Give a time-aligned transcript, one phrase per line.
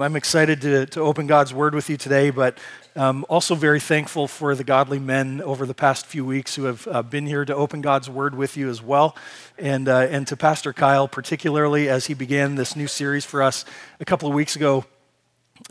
[0.00, 2.56] I'm excited to, to open God's Word with you today, but
[2.94, 6.86] um, also very thankful for the godly men over the past few weeks who have
[6.86, 9.16] uh, been here to open God's Word with you as well.
[9.58, 13.64] And, uh, and to Pastor Kyle, particularly as he began this new series for us
[13.98, 14.84] a couple of weeks ago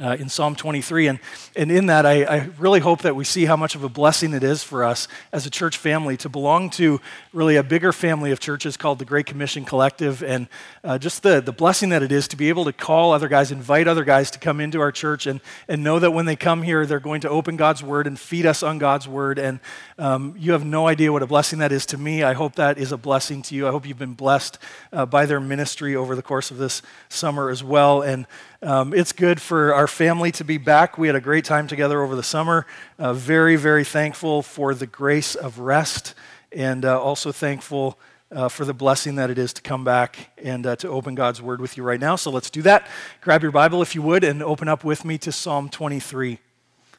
[0.02, 1.08] uh, in Psalm 23.
[1.08, 1.20] And,
[1.56, 4.34] and in that, I, I, really hope that we see how much of a blessing
[4.34, 7.02] it is for us as a church family to belong to
[7.34, 10.24] really a bigger family of churches called the Great Commission Collective.
[10.24, 10.48] And
[10.84, 13.52] uh, just the, the blessing that it is to be able to call other guys,
[13.52, 16.62] invite other guys to come into our church and, and know that when they come
[16.62, 19.40] here, they're going to open God's Word and feed us on God's Word.
[19.40, 19.60] And
[19.98, 22.24] um, you have no idea what a blessing that is to me.
[22.24, 23.68] I hope that is a blessing to you.
[23.68, 24.60] I hope you've been blessed
[24.94, 28.02] uh, by their ministry over the course of this summer as well.
[28.02, 28.28] And
[28.64, 30.98] um, it's good for our family to be back.
[30.98, 32.66] We had a great time together over the summer.
[32.98, 36.16] Uh, very, very thankful for the grace of rest,
[36.52, 38.00] and uh, also thankful
[38.32, 41.40] uh, for the blessing that it is to come back and uh, to open God's
[41.40, 42.16] Word with you right now.
[42.16, 42.88] So let's do that.
[43.22, 46.40] Grab your Bible, if you would, and open up with me to Psalm 23.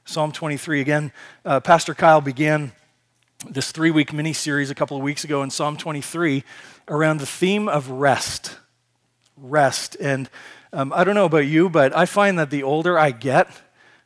[0.05, 0.81] Psalm 23.
[0.81, 1.13] Again,
[1.45, 2.71] uh, Pastor Kyle began
[3.51, 6.45] this three week mini series a couple of weeks ago in Psalm 23
[6.87, 8.57] around the theme of rest.
[9.37, 9.97] Rest.
[10.01, 10.31] And
[10.73, 13.49] um, I don't know about you, but I find that the older I get,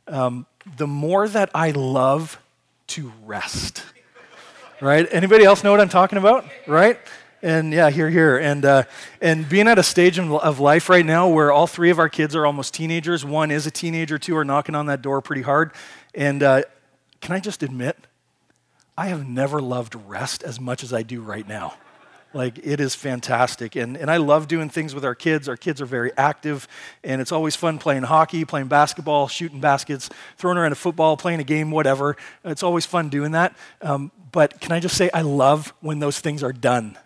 [0.07, 0.45] um,
[0.77, 2.39] the more that I love
[2.87, 3.83] to rest.
[4.81, 5.07] Right?
[5.11, 6.45] Anybody else know what I'm talking about?
[6.67, 6.99] Right?
[7.41, 8.37] And yeah, here, here.
[8.37, 8.83] And, uh,
[9.21, 12.35] and being at a stage of life right now where all three of our kids
[12.35, 15.71] are almost teenagers, one is a teenager, two are knocking on that door pretty hard.
[16.15, 16.63] And uh,
[17.19, 17.97] can I just admit,
[18.97, 21.75] I have never loved rest as much as I do right now.
[22.33, 23.75] Like, it is fantastic.
[23.75, 25.47] And, and I love doing things with our kids.
[25.47, 26.67] Our kids are very active,
[27.03, 31.39] and it's always fun playing hockey, playing basketball, shooting baskets, throwing around a football, playing
[31.39, 32.17] a game, whatever.
[32.43, 33.55] It's always fun doing that.
[33.81, 36.97] Um, but can I just say, I love when those things are done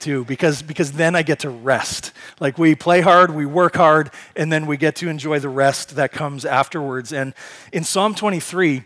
[0.00, 2.12] too because because then I get to rest.
[2.40, 5.96] Like we play hard, we work hard, and then we get to enjoy the rest
[5.96, 7.12] that comes afterwards.
[7.12, 7.32] And
[7.72, 8.84] in Psalm 23,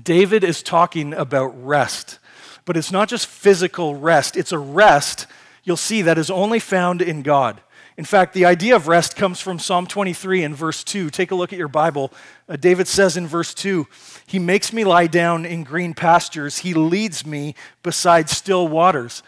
[0.00, 2.18] David is talking about rest.
[2.64, 5.26] But it's not just physical rest, it's a rest,
[5.64, 7.60] you'll see, that is only found in God.
[7.96, 11.10] In fact, the idea of rest comes from Psalm 23 and verse 2.
[11.10, 12.10] Take a look at your Bible.
[12.48, 13.86] Uh, David says in verse 2
[14.26, 19.22] He makes me lie down in green pastures, He leads me beside still waters.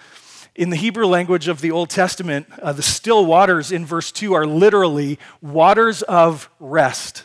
[0.55, 4.35] In the Hebrew language of the Old Testament, uh, the still waters in verse 2
[4.35, 7.25] are literally waters of rest.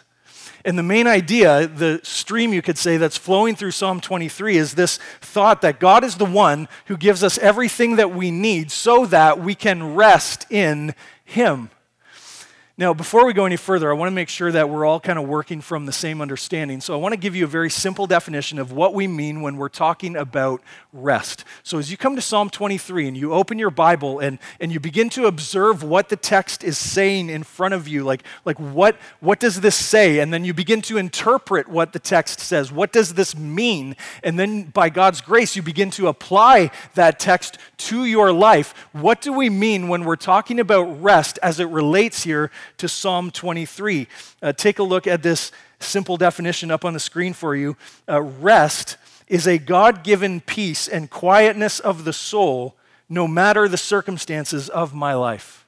[0.65, 4.75] And the main idea, the stream you could say that's flowing through Psalm 23 is
[4.75, 9.05] this thought that God is the one who gives us everything that we need so
[9.05, 10.93] that we can rest in
[11.23, 11.69] Him.
[12.79, 15.19] Now, before we go any further, I want to make sure that we're all kind
[15.19, 16.79] of working from the same understanding.
[16.79, 19.57] So, I want to give you a very simple definition of what we mean when
[19.57, 20.61] we're talking about
[20.93, 21.43] rest.
[21.61, 24.79] So, as you come to Psalm 23 and you open your Bible and, and you
[24.79, 28.95] begin to observe what the text is saying in front of you, like, like what,
[29.19, 30.19] what does this say?
[30.19, 32.71] And then you begin to interpret what the text says.
[32.71, 33.97] What does this mean?
[34.23, 37.57] And then, by God's grace, you begin to apply that text
[37.89, 38.73] to your life.
[38.93, 42.51] What do we mean when we're talking about rest as it relates here?
[42.77, 44.07] To Psalm 23.
[44.41, 47.75] Uh, take a look at this simple definition up on the screen for you.
[48.07, 48.97] Uh, rest
[49.27, 52.75] is a God given peace and quietness of the soul,
[53.07, 55.65] no matter the circumstances of my life.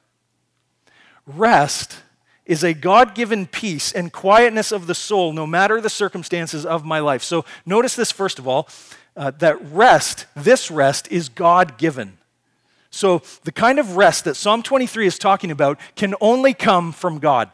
[1.26, 2.00] Rest
[2.44, 6.84] is a God given peace and quietness of the soul, no matter the circumstances of
[6.84, 7.22] my life.
[7.22, 8.68] So notice this, first of all,
[9.16, 12.18] uh, that rest, this rest, is God given.
[12.94, 17.18] So, the kind of rest that Psalm 23 is talking about can only come from
[17.18, 17.50] God.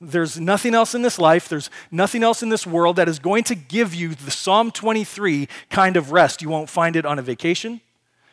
[0.00, 3.42] There's nothing else in this life, there's nothing else in this world that is going
[3.44, 6.42] to give you the Psalm 23 kind of rest.
[6.42, 7.80] You won't find it on a vacation.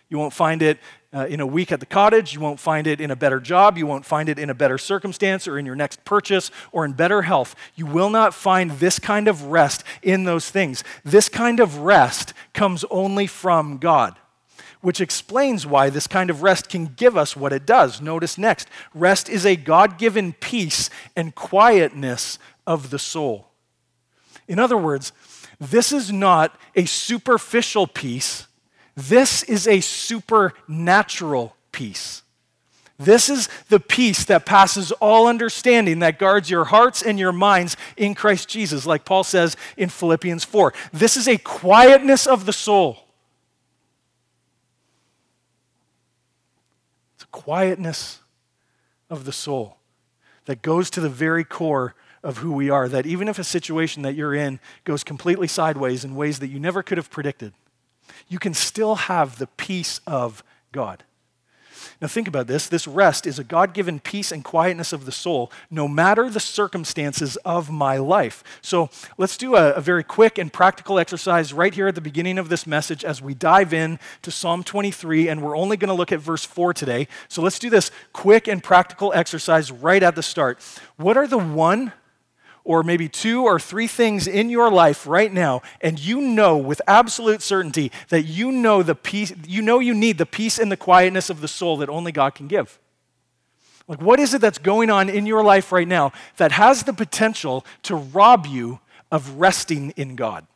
[0.07, 0.77] You won't find it
[1.11, 2.35] uh, in a week at the cottage.
[2.35, 3.75] You won't find it in a better job.
[3.75, 6.93] You won't find it in a better circumstance or in your next purchase or in
[6.93, 7.55] better health.
[7.73, 10.83] You will not find this kind of rest in those things.
[11.03, 14.15] This kind of rest comes only from God
[14.85, 18.01] which explains why this kind of rest can give us what it does.
[18.01, 22.37] Notice next rest is a God given peace and quietness
[22.67, 23.47] of the soul.
[24.47, 25.11] In other words,
[25.59, 28.45] this is not a superficial peace,
[28.95, 32.21] this is a supernatural peace.
[32.99, 37.75] This is the peace that passes all understanding, that guards your hearts and your minds
[37.97, 40.73] in Christ Jesus, like Paul says in Philippians 4.
[40.93, 43.04] This is a quietness of the soul.
[47.35, 48.19] Quietness
[49.09, 49.75] of the soul
[50.45, 51.93] that goes to the very core
[52.23, 52.87] of who we are.
[52.87, 56.61] That even if a situation that you're in goes completely sideways in ways that you
[56.61, 57.51] never could have predicted,
[58.29, 61.03] you can still have the peace of God.
[62.01, 62.67] Now, think about this.
[62.67, 66.39] This rest is a God given peace and quietness of the soul, no matter the
[66.39, 68.43] circumstances of my life.
[68.61, 72.37] So, let's do a, a, very quick and practical exercise right here at the beginning
[72.37, 75.27] of this message as we dive in to Psalm 23.
[75.27, 77.07] And we're only going to look at verse 4 today.
[77.27, 80.59] So, let's do this quick and practical exercise right at the start.
[80.97, 81.93] What are the one
[82.65, 86.81] or maybe two or three things in your life right now, and you know with
[86.87, 90.75] absolute certainty that you know the peace, you know you need the peace and the
[90.75, 92.77] quietness of the soul that only God can give.
[93.87, 96.93] Like, what is it that's going on in your life right now that has the
[96.93, 98.79] potential to rob you
[99.11, 100.47] of resting in God?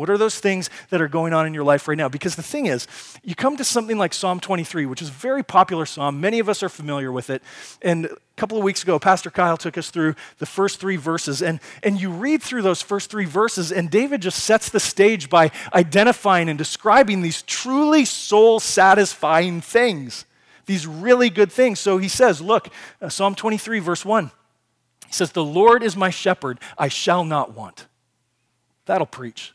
[0.00, 2.08] What are those things that are going on in your life right now?
[2.08, 2.88] Because the thing is,
[3.22, 6.22] you come to something like Psalm 23, which is a very popular psalm.
[6.22, 7.42] Many of us are familiar with it.
[7.82, 11.42] And a couple of weeks ago, Pastor Kyle took us through the first three verses.
[11.42, 15.28] And, and you read through those first three verses, and David just sets the stage
[15.28, 20.24] by identifying and describing these truly soul satisfying things,
[20.64, 21.78] these really good things.
[21.78, 22.70] So he says, Look,
[23.02, 24.30] uh, Psalm 23, verse 1.
[25.08, 27.86] He says, The Lord is my shepherd, I shall not want.
[28.86, 29.52] That'll preach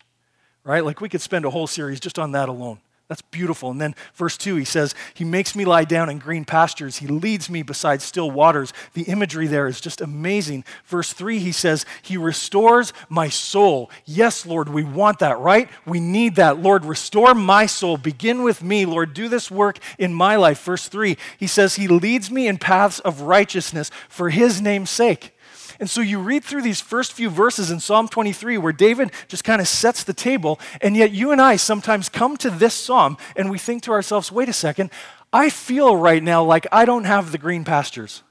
[0.65, 0.83] right?
[0.83, 2.79] Like we could spend a whole series just on that alone.
[3.07, 3.69] That's beautiful.
[3.69, 6.97] And then verse 2, he says, He makes me lie down in green pastures.
[6.97, 8.73] He leads me beside still waters.
[8.94, 10.65] The imagery there is just amazing.
[10.85, 13.91] Verse 3, he says, He restores my soul.
[14.06, 15.69] Yes, Lord, we want that, right?
[15.85, 16.59] We need that.
[16.59, 17.97] Lord, restore my soul.
[17.97, 18.88] Begin with me.
[18.88, 20.63] Lord, do this work in my life.
[20.63, 25.34] Verse 3, he says, He leads me in paths of righteousness for His name's sake.
[25.80, 29.44] And so you read through these first few verses in Psalm 23 where David just
[29.44, 33.18] kind of sets the table, and yet you and I sometimes come to this psalm
[33.36, 34.89] and we think to ourselves, wait a second,
[35.33, 38.24] I feel right now like I don't have the green pastures.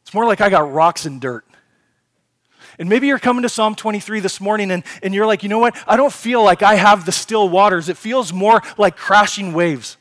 [0.00, 1.44] It's more like I got rocks and dirt.
[2.78, 5.58] And maybe you're coming to Psalm 23 this morning and, and you're like, you know
[5.58, 5.76] what?
[5.86, 7.90] I don't feel like I have the still waters.
[7.90, 9.97] It feels more like crashing waves.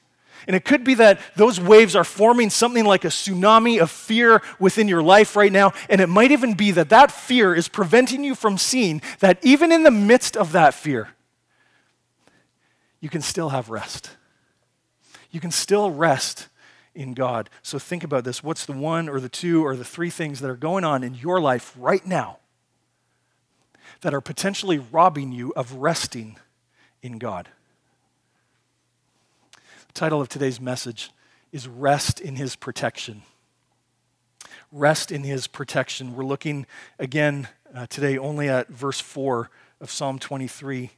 [0.48, 4.42] And it could be that those waves are forming something like a tsunami of fear
[4.60, 5.74] within your life right now.
[5.90, 9.74] And it might even be that that fear is preventing you from seeing that even
[9.74, 11.10] in the midst of that fear,
[13.02, 14.12] you can still have rest.
[15.30, 16.48] You can still rest
[16.96, 17.50] in God.
[17.62, 18.42] So think about this.
[18.42, 21.14] What's the one or the two or the three things that are going on in
[21.14, 22.40] your life right now
[24.02, 26.38] that are potentially robbing you of resting
[27.02, 27.50] in God?
[29.98, 31.10] Title of today's message
[31.52, 33.24] is Rest in His Protection.
[34.72, 36.16] Rest in His Protection.
[36.16, 36.68] We're looking
[37.00, 39.50] again uh, today only at verse 4
[39.82, 40.92] of Psalm 23.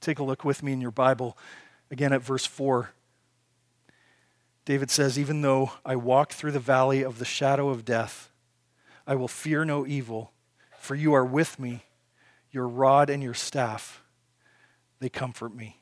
[0.00, 1.36] Take a look with me in your Bible
[1.90, 2.88] again at verse 4.
[4.64, 8.30] David says, Even though I walk through the valley of the shadow of death,
[9.06, 10.32] I will fear no evil,
[10.78, 11.84] for you are with me.
[12.50, 14.02] Your rod and your staff,
[14.98, 15.79] they comfort me.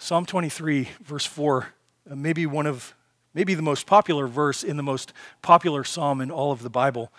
[0.00, 1.74] Psalm 23, verse 4,
[2.08, 2.94] uh, maybe one of,
[3.34, 5.12] maybe the most popular verse in the most
[5.42, 7.12] popular psalm in all of the Bible.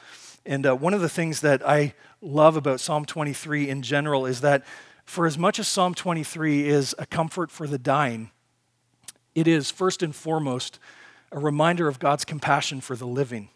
[0.46, 4.40] And uh, one of the things that I love about Psalm 23 in general is
[4.42, 4.64] that
[5.04, 8.32] for as much as Psalm 23 is a comfort for the dying,
[9.36, 10.80] it is first and foremost
[11.34, 13.50] a reminder of God's compassion for the living.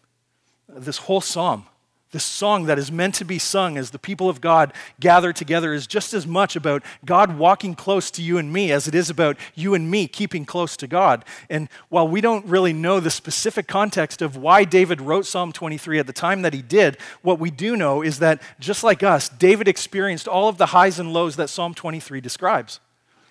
[0.68, 1.64] This whole psalm
[2.14, 5.74] this song that is meant to be sung as the people of God gather together
[5.74, 9.10] is just as much about God walking close to you and me as it is
[9.10, 11.24] about you and me keeping close to God.
[11.50, 15.98] And while we don't really know the specific context of why David wrote Psalm 23
[15.98, 19.28] at the time that he did, what we do know is that just like us,
[19.28, 22.78] David experienced all of the highs and lows that Psalm 23 describes.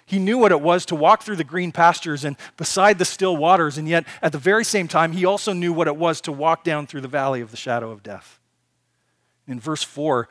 [0.06, 3.38] He knew what it was to walk through the green pastures and beside the still
[3.38, 6.34] waters, and yet at the very same time, he also knew what it was to
[6.34, 8.42] walk down through the valley of the shadow of death.
[9.48, 10.30] In verse 4,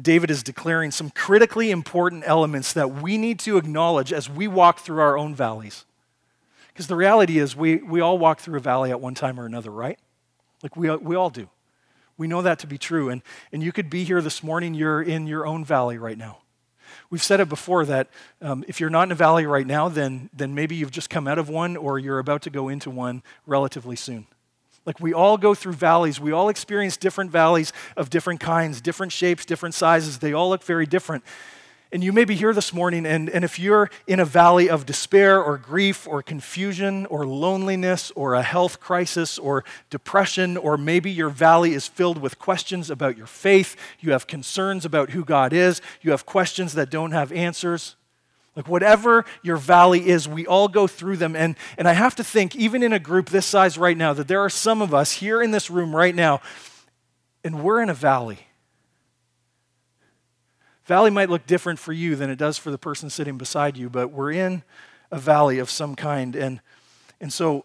[0.00, 4.80] David is declaring some critically important elements that we need to acknowledge as we walk
[4.80, 5.84] through our own valleys.
[6.68, 9.46] Because the reality is, we, we all walk through a valley at one time or
[9.46, 9.98] another, right?
[10.62, 11.48] Like we, we all do.
[12.16, 13.08] We know that to be true.
[13.08, 16.38] And, and you could be here this morning, you're in your own valley right now.
[17.08, 18.08] We've said it before that
[18.42, 21.26] um, if you're not in a valley right now, then, then maybe you've just come
[21.26, 24.26] out of one or you're about to go into one relatively soon.
[24.86, 26.20] Like we all go through valleys.
[26.20, 30.18] We all experience different valleys of different kinds, different shapes, different sizes.
[30.18, 31.24] They all look very different.
[31.92, 34.86] And you may be here this morning, and, and if you're in a valley of
[34.86, 41.10] despair or grief or confusion or loneliness or a health crisis or depression, or maybe
[41.10, 45.52] your valley is filled with questions about your faith, you have concerns about who God
[45.52, 47.96] is, you have questions that don't have answers,
[48.56, 51.36] like, whatever your valley is, we all go through them.
[51.36, 54.28] And, and I have to think, even in a group this size right now, that
[54.28, 56.40] there are some of us here in this room right now,
[57.44, 58.40] and we're in a valley.
[60.84, 63.88] Valley might look different for you than it does for the person sitting beside you,
[63.88, 64.64] but we're in
[65.12, 66.34] a valley of some kind.
[66.34, 66.60] And,
[67.20, 67.64] and so,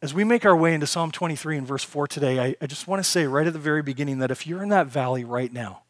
[0.00, 2.86] as we make our way into Psalm 23 and verse 4 today, I, I just
[2.86, 5.52] want to say right at the very beginning that if you're in that valley right
[5.52, 5.82] now,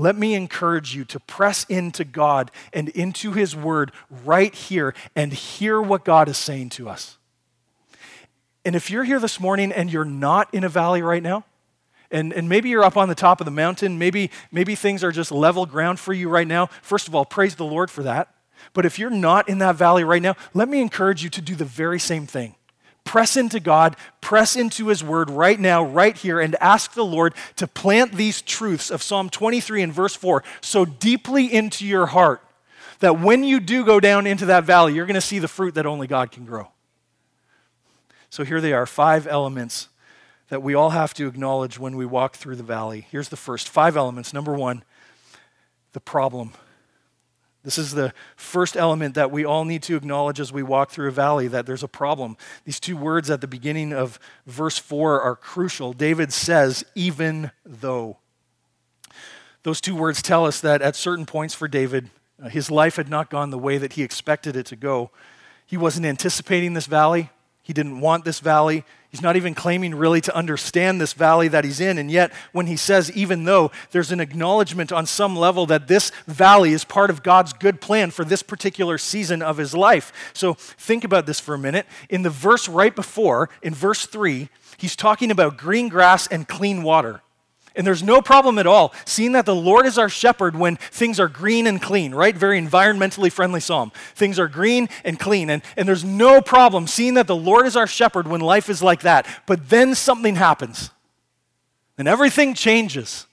[0.00, 3.92] let me encourage you to press into God and into His Word
[4.24, 7.18] right here and hear what God is saying to us.
[8.64, 11.44] And if you're here this morning and you're not in a valley right now,
[12.10, 15.12] and, and maybe you're up on the top of the mountain, maybe, maybe things are
[15.12, 18.34] just level ground for you right now, first of all, praise the Lord for that.
[18.72, 21.54] But if you're not in that valley right now, let me encourage you to do
[21.54, 22.56] the very same thing.
[23.10, 27.34] Press into God, press into His Word right now, right here, and ask the Lord
[27.56, 32.40] to plant these truths of Psalm 23 and verse 4 so deeply into your heart
[33.00, 35.74] that when you do go down into that valley, you're going to see the fruit
[35.74, 36.68] that only God can grow.
[38.28, 39.88] So here they are five elements
[40.48, 43.08] that we all have to acknowledge when we walk through the valley.
[43.10, 44.32] Here's the first five elements.
[44.32, 44.84] Number one,
[45.94, 46.52] the problem.
[47.62, 51.08] This is the first element that we all need to acknowledge as we walk through
[51.08, 52.38] a valley that there's a problem.
[52.64, 55.92] These two words at the beginning of verse 4 are crucial.
[55.92, 58.16] David says, even though.
[59.62, 62.08] Those two words tell us that at certain points for David,
[62.42, 65.10] uh, his life had not gone the way that he expected it to go.
[65.66, 67.28] He wasn't anticipating this valley.
[67.70, 68.82] He didn't want this valley.
[69.10, 71.98] He's not even claiming really to understand this valley that he's in.
[71.98, 76.10] And yet, when he says, even though, there's an acknowledgement on some level that this
[76.26, 80.32] valley is part of God's good plan for this particular season of his life.
[80.32, 81.86] So think about this for a minute.
[82.08, 86.82] In the verse right before, in verse 3, he's talking about green grass and clean
[86.82, 87.22] water.
[87.76, 91.20] And there's no problem at all seeing that the Lord is our shepherd when things
[91.20, 92.36] are green and clean, right?
[92.36, 93.92] Very environmentally friendly psalm.
[94.14, 95.50] Things are green and clean.
[95.50, 98.82] And, and there's no problem seeing that the Lord is our shepherd when life is
[98.82, 99.26] like that.
[99.46, 100.90] But then something happens,
[101.96, 103.26] and everything changes.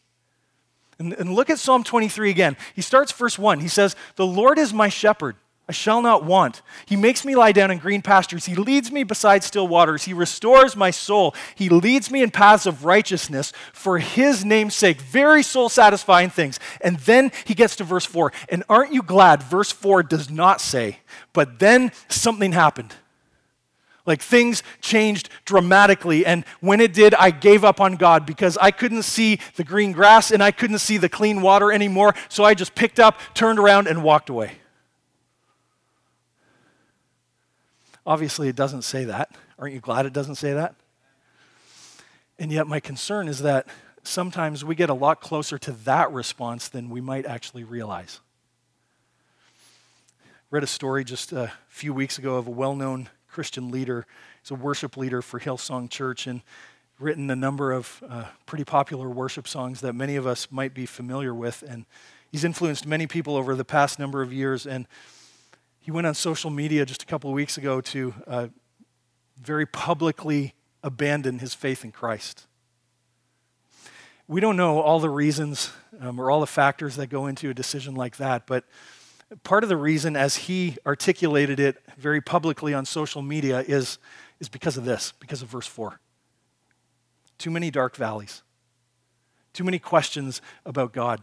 [1.00, 2.58] And, and look at Psalm 23 again.
[2.76, 3.60] He starts verse 1.
[3.60, 5.36] He says, The Lord is my shepherd.
[5.70, 6.62] I shall not want.
[6.86, 8.46] He makes me lie down in green pastures.
[8.46, 10.06] He leads me beside still waters.
[10.06, 11.36] He restores my soul.
[11.56, 15.02] He leads me in paths of righteousness for his name's sake.
[15.02, 16.58] Very soul satisfying things.
[16.80, 18.32] And then he gets to verse 4.
[18.48, 21.00] And aren't you glad verse 4 does not say,
[21.34, 22.96] but then something happened.
[24.06, 26.26] Like things changed dramatically.
[26.26, 29.92] And when it did, I gave up on God because I couldn't see the green
[29.92, 32.16] grass and I couldn't see the clean water anymore.
[32.30, 34.60] So I just picked up, turned around, and walked away.
[38.08, 39.32] Obviously, it doesn't say that.
[39.60, 40.76] Aren't you glad it doesn't say that?
[42.40, 43.68] And yet, my concern is that
[44.02, 48.22] sometimes we get a lot closer to that response than we might actually realize.
[50.50, 54.06] Read a story just a few weeks ago of a well known Christian leader.
[54.42, 56.42] He's a worship leader for Hillsong Church and
[57.00, 60.86] written a number of uh, pretty popular worship songs that many of us might be
[60.86, 61.62] familiar with.
[61.68, 61.86] And
[62.32, 64.66] he's influenced many people over the past number of years.
[64.66, 64.88] And
[65.88, 68.48] he went on social media just a couple of weeks ago to uh,
[69.42, 70.54] very publicly
[70.84, 72.46] abandon his faith in Christ.
[74.28, 77.54] We don't know all the reasons um, or all the factors that go into a
[77.54, 78.66] decision like that, but
[79.46, 83.98] part of the reason, as he articulated it very publicly on social media, is,
[84.42, 86.02] is because of this, because of verse 4.
[87.38, 88.44] Too many dark valleys,
[89.54, 91.22] too many questions about God,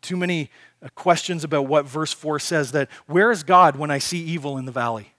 [0.00, 0.50] too many
[0.82, 4.56] uh, questions about what verse 4 says that where is God when I see evil
[4.58, 5.12] in the valley?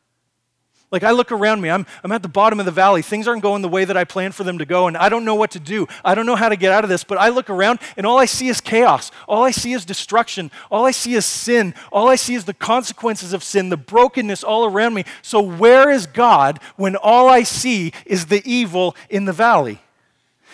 [0.91, 3.01] Like I look around me, I'm, I'm at the bottom of the valley.
[3.01, 5.23] Things aren't going the way that I planned for them to go, and I don't
[5.23, 5.87] know what to do.
[6.03, 8.19] I don't know how to get out of this, but I look around and all
[8.19, 9.09] I see is chaos.
[9.25, 10.51] All I see is destruction.
[10.69, 11.73] All I see is sin.
[11.93, 15.05] All I see is the consequences of sin, the brokenness all around me.
[15.21, 19.79] So, where is God when all I see is the evil in the valley?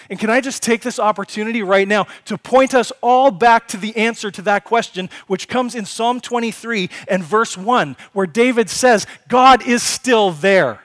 [0.10, 3.78] And can I just take this opportunity right now to point us all back to
[3.78, 8.70] the answer to that question, which comes in Psalm 23 and verse 1, where David
[8.70, 10.82] says, God is still there.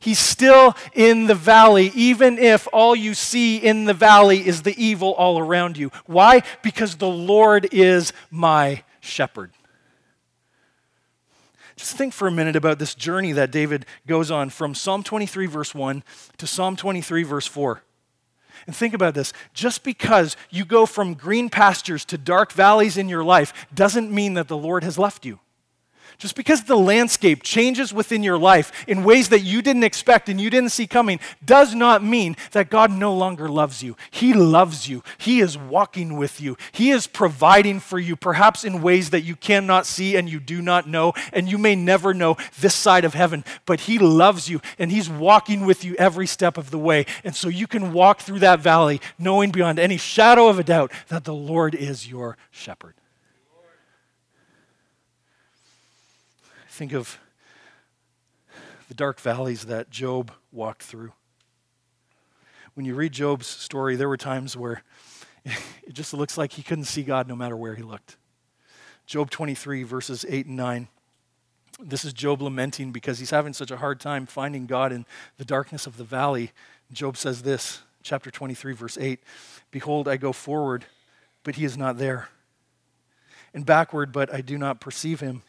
[0.00, 4.80] He's still in the valley, even if all you see in the valley is the
[4.82, 5.90] evil all around you.
[6.06, 6.42] Why?
[6.62, 9.50] Because the Lord is my shepherd.
[11.76, 15.46] Just think for a minute about this journey that David goes on from Psalm 23,
[15.46, 16.02] verse 1
[16.38, 17.82] to Psalm 23, verse 4.
[18.68, 23.08] And think about this just because you go from green pastures to dark valleys in
[23.08, 25.40] your life doesn't mean that the Lord has left you.
[26.18, 30.40] Just because the landscape changes within your life in ways that you didn't expect and
[30.40, 33.96] you didn't see coming does not mean that God no longer loves you.
[34.10, 35.04] He loves you.
[35.16, 36.56] He is walking with you.
[36.72, 40.60] He is providing for you, perhaps in ways that you cannot see and you do
[40.60, 43.44] not know, and you may never know this side of heaven.
[43.64, 47.06] But He loves you and He's walking with you every step of the way.
[47.22, 50.90] And so you can walk through that valley knowing beyond any shadow of a doubt
[51.08, 52.94] that the Lord is your shepherd.
[56.78, 57.18] Think of
[58.86, 61.12] the dark valleys that Job walked through.
[62.74, 64.84] When you read Job's story, there were times where
[65.44, 68.16] it just looks like he couldn't see God no matter where he looked.
[69.06, 70.88] Job 23, verses 8 and 9.
[71.80, 75.04] This is Job lamenting because he's having such a hard time finding God in
[75.36, 76.52] the darkness of the valley.
[76.92, 79.18] Job says this, chapter 23, verse 8
[79.72, 80.84] Behold, I go forward,
[81.42, 82.28] but he is not there,
[83.52, 85.42] and backward, but I do not perceive him.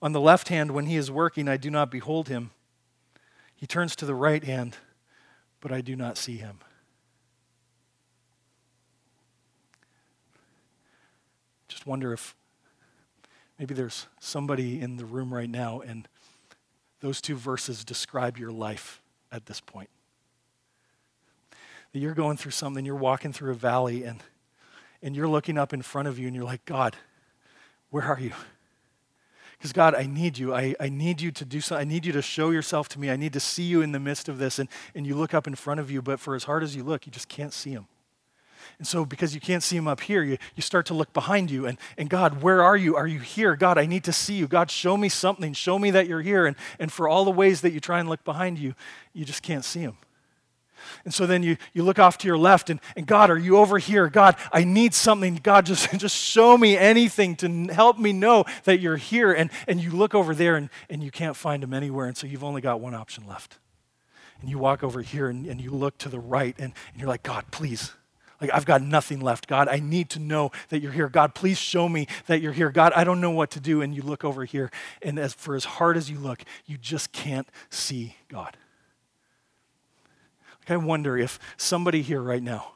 [0.00, 2.50] On the left hand, when he is working, I do not behold him.
[3.54, 4.76] He turns to the right hand,
[5.60, 6.58] but I do not see him.
[11.66, 12.36] Just wonder if
[13.58, 16.08] maybe there's somebody in the room right now and
[17.00, 19.00] those two verses describe your life
[19.30, 19.90] at this point.
[21.92, 24.22] That you're going through something, you're walking through a valley, and,
[25.02, 26.96] and you're looking up in front of you, and you're like, God,
[27.90, 28.32] where are you?
[29.58, 30.54] Because, God, I need you.
[30.54, 31.86] I, I need you to do something.
[31.86, 33.10] I need you to show yourself to me.
[33.10, 34.60] I need to see you in the midst of this.
[34.60, 36.84] And, and you look up in front of you, but for as hard as you
[36.84, 37.88] look, you just can't see him.
[38.78, 41.50] And so, because you can't see him up here, you, you start to look behind
[41.50, 41.66] you.
[41.66, 42.94] And, and God, where are you?
[42.94, 43.56] Are you here?
[43.56, 44.46] God, I need to see you.
[44.46, 45.52] God, show me something.
[45.52, 46.46] Show me that you're here.
[46.46, 48.74] And, and for all the ways that you try and look behind you,
[49.12, 49.96] you just can't see him.
[51.04, 53.56] And so then you, you look off to your left and, and God, are you
[53.56, 54.08] over here?
[54.08, 55.36] God, I need something.
[55.42, 59.32] God, just, just show me anything to help me know that you're here.
[59.32, 62.06] And, and you look over there and, and you can't find him anywhere.
[62.06, 63.58] And so you've only got one option left.
[64.40, 67.08] And you walk over here and, and you look to the right and, and you're
[67.08, 67.92] like, God, please.
[68.40, 69.48] Like, I've got nothing left.
[69.48, 71.08] God, I need to know that you're here.
[71.08, 72.70] God, please show me that you're here.
[72.70, 73.82] God, I don't know what to do.
[73.82, 74.70] And you look over here,
[75.02, 78.56] and as, for as hard as you look, you just can't see God.
[80.70, 82.72] I wonder if somebody here right now,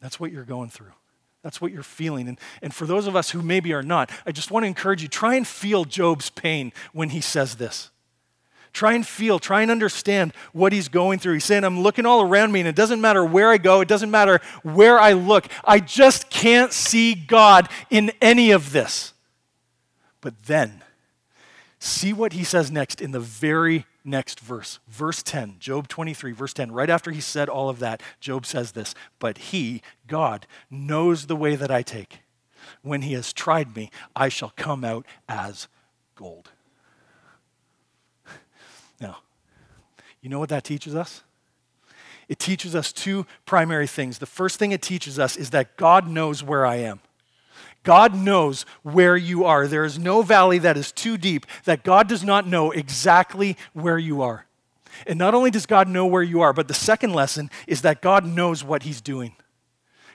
[0.00, 0.92] that's what you're going through.
[1.42, 2.28] That's what you're feeling.
[2.28, 5.02] And, and for those of us who maybe are not, I just want to encourage
[5.02, 7.90] you try and feel Job's pain when he says this.
[8.72, 11.34] Try and feel, try and understand what he's going through.
[11.34, 13.88] He's saying, I'm looking all around me, and it doesn't matter where I go, it
[13.88, 15.46] doesn't matter where I look.
[15.64, 19.12] I just can't see God in any of this.
[20.22, 20.82] But then,
[21.80, 26.52] see what he says next in the very next verse, verse 10, Job 23, verse
[26.52, 26.72] 10.
[26.72, 31.36] Right after he said all of that, Job says this But he, God, knows the
[31.36, 32.20] way that I take.
[32.82, 35.68] When he has tried me, I shall come out as
[36.14, 36.50] gold.
[39.00, 39.18] Now,
[40.20, 41.22] you know what that teaches us?
[42.28, 44.18] It teaches us two primary things.
[44.18, 47.00] The first thing it teaches us is that God knows where I am.
[47.82, 49.66] God knows where you are.
[49.66, 53.98] There is no valley that is too deep that God does not know exactly where
[53.98, 54.46] you are.
[55.06, 58.02] And not only does God know where you are, but the second lesson is that
[58.02, 59.34] God knows what He's doing.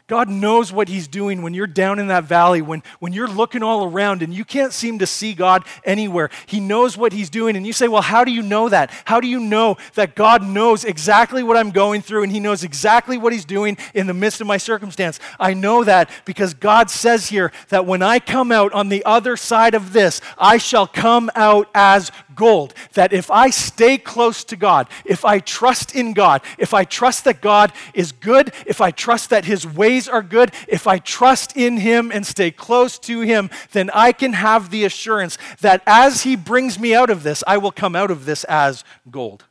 [0.07, 3.61] God knows what He's doing when you're down in that valley, when, when you're looking
[3.61, 6.29] all around and you can't seem to see God anywhere.
[6.45, 7.57] He knows what He's doing.
[7.57, 8.89] And you say, Well, how do you know that?
[9.03, 12.63] How do you know that God knows exactly what I'm going through and He knows
[12.63, 15.19] exactly what He's doing in the midst of my circumstance?
[15.41, 19.35] I know that because God says here that when I come out on the other
[19.35, 22.73] side of this, I shall come out as gold.
[22.93, 27.25] That if I stay close to God, if I trust in God, if I trust
[27.25, 31.57] that God is good, if I trust that His ways are good, if I trust
[31.57, 36.23] in Him and stay close to Him, then I can have the assurance that as
[36.23, 39.43] He brings me out of this, I will come out of this as gold.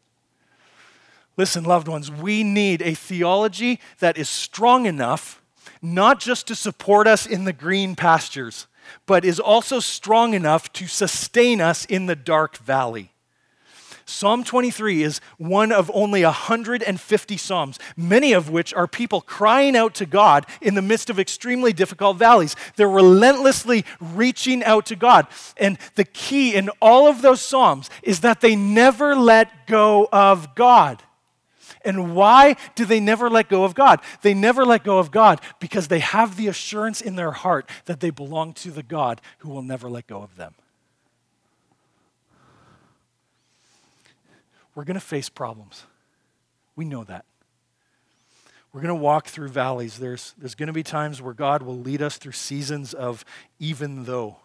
[1.37, 5.43] Listen, loved ones, we need a theology that is strong enough
[5.83, 8.67] not just to support us in the green pastures
[9.07, 13.13] but is also strong enough to sustain us in the dark valley.
[14.09, 19.95] Psalm 23 is one of only 150 Psalms, many of which are people crying out
[19.95, 22.55] to God in the midst of extremely difficult valleys.
[22.77, 25.27] They're relentlessly reaching out to God.
[25.57, 30.55] And the key in all of those Psalms is that they never let go of
[30.55, 31.03] God.
[31.87, 34.01] And why do they never let go of God?
[34.21, 38.01] They never let go of God because they have the assurance in their heart that
[38.01, 40.55] they belong to the God who will never let go of them.
[44.75, 45.85] We're going to face problems.
[46.75, 47.25] We know that.
[48.73, 49.99] We're going to walk through valleys.
[49.99, 53.25] There's, there's going to be times where God will lead us through seasons of
[53.59, 54.37] even though.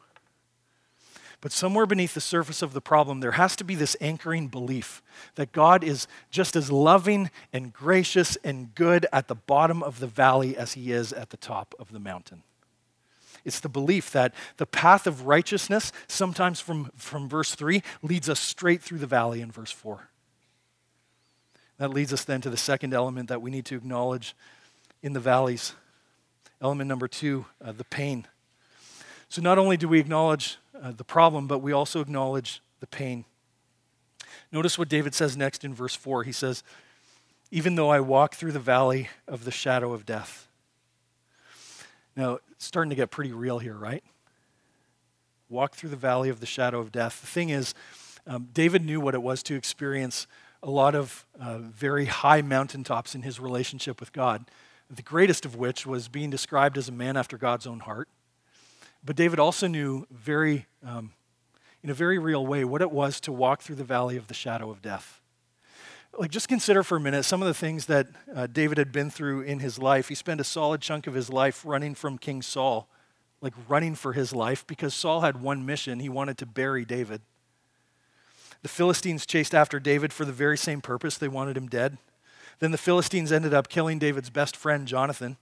[1.41, 5.01] But somewhere beneath the surface of the problem, there has to be this anchoring belief
[5.35, 10.07] that God is just as loving and gracious and good at the bottom of the
[10.07, 12.43] valley as he is at the top of the mountain.
[13.43, 18.39] It's the belief that the path of righteousness, sometimes from, from verse 3, leads us
[18.39, 20.09] straight through the valley in verse 4.
[21.79, 24.35] That leads us then to the second element that we need to acknowledge
[25.01, 25.73] in the valleys.
[26.61, 28.27] Element number two, uh, the pain.
[29.29, 33.25] So not only do we acknowledge uh, the problem, but we also acknowledge the pain.
[34.51, 36.23] Notice what David says next in verse 4.
[36.23, 36.63] He says,
[37.51, 40.47] Even though I walk through the valley of the shadow of death.
[42.15, 44.03] Now, it's starting to get pretty real here, right?
[45.49, 47.21] Walk through the valley of the shadow of death.
[47.21, 47.73] The thing is,
[48.27, 50.27] um, David knew what it was to experience
[50.63, 54.45] a lot of uh, very high mountaintops in his relationship with God,
[54.89, 58.07] the greatest of which was being described as a man after God's own heart.
[59.03, 61.11] But David also knew very, um,
[61.83, 64.33] in a very real way what it was to walk through the valley of the
[64.33, 65.19] shadow of death.
[66.17, 69.09] Like, just consider for a minute some of the things that uh, David had been
[69.09, 70.09] through in his life.
[70.09, 72.89] He spent a solid chunk of his life running from King Saul,
[73.39, 75.99] like running for his life, because Saul had one mission.
[75.99, 77.21] He wanted to bury David.
[78.61, 81.17] The Philistines chased after David for the very same purpose.
[81.17, 81.97] They wanted him dead.
[82.59, 85.37] Then the Philistines ended up killing David's best friend, Jonathan.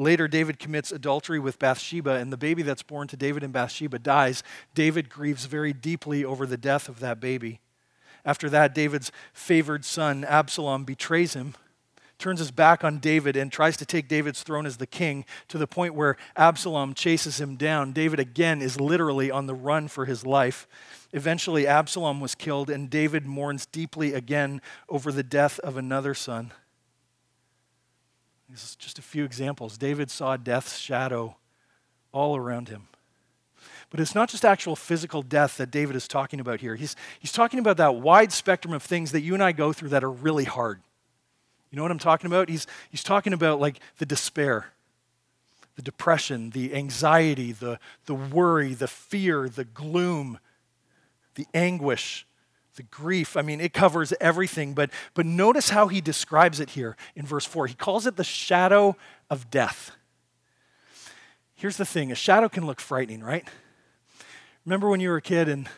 [0.00, 3.98] Later, David commits adultery with Bathsheba, and the baby that's born to David and Bathsheba
[3.98, 4.42] dies.
[4.74, 7.60] David grieves very deeply over the death of that baby.
[8.24, 11.54] After that, David's favored son, Absalom, betrays him,
[12.18, 15.58] turns his back on David, and tries to take David's throne as the king to
[15.58, 17.92] the point where Absalom chases him down.
[17.92, 20.66] David again is literally on the run for his life.
[21.12, 26.52] Eventually, Absalom was killed, and David mourns deeply again over the death of another son.
[28.50, 29.78] This is just a few examples.
[29.78, 31.36] David saw death's shadow
[32.12, 32.88] all around him.
[33.90, 36.76] But it's not just actual physical death that David is talking about here.
[36.76, 39.90] He's, he's talking about that wide spectrum of things that you and I go through
[39.90, 40.80] that are really hard.
[41.70, 42.48] You know what I'm talking about?
[42.48, 44.72] He's, he's talking about like the despair,
[45.76, 50.38] the depression, the anxiety, the, the worry, the fear, the gloom,
[51.34, 52.26] the anguish,
[52.80, 53.36] the grief.
[53.36, 54.72] I mean, it covers everything.
[54.72, 57.66] But, but notice how he describes it here in verse 4.
[57.66, 58.96] He calls it the shadow
[59.28, 59.90] of death.
[61.54, 63.46] Here's the thing a shadow can look frightening, right?
[64.64, 65.68] Remember when you were a kid and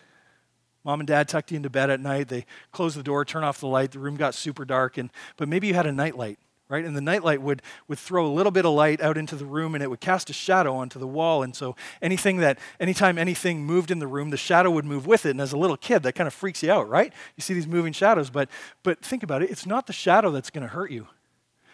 [0.85, 3.59] mom and dad tucked you into bed at night, they closed the door, turned off
[3.59, 6.39] the light, the room got super dark, and, but maybe you had a nightlight
[6.73, 6.87] right?
[6.87, 9.75] And the nightlight would, would throw a little bit of light out into the room
[9.75, 11.43] and it would cast a shadow onto the wall.
[11.43, 15.27] And so anything that, anytime anything moved in the room, the shadow would move with
[15.27, 15.31] it.
[15.33, 17.13] And as a little kid, that kind of freaks you out, right?
[17.37, 18.49] You see these moving shadows, but,
[18.83, 19.51] but think about it.
[19.51, 21.09] It's not the shadow that's going to hurt you.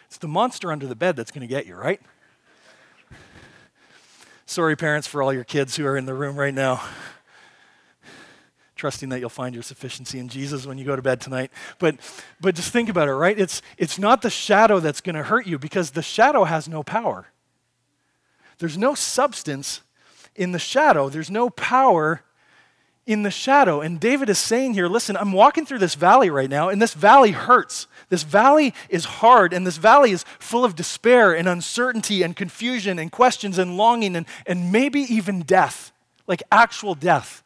[0.07, 2.01] It's the monster under the bed that's going to get you, right?
[4.45, 6.83] Sorry, parents, for all your kids who are in the room right now
[8.79, 11.51] trusting that you'll find your sufficiency in Jesus when you go to bed tonight.
[11.77, 11.97] But,
[12.39, 13.37] but just think about it, right?
[13.37, 16.81] It's, it's not the shadow that's going to hurt you because the shadow has no
[16.81, 17.27] power.
[18.57, 19.81] There's no substance
[20.35, 22.23] in the shadow, there's no power
[23.05, 23.81] in the shadow.
[23.81, 26.93] And David is saying here listen, I'm walking through this valley right now, and this
[26.93, 27.87] valley hurts.
[28.07, 32.97] This valley is hard, and this valley is full of despair and uncertainty and confusion
[32.97, 35.91] and questions and longing and, and maybe even death,
[36.27, 37.43] like actual death.